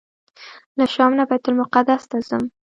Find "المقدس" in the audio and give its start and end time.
1.47-2.03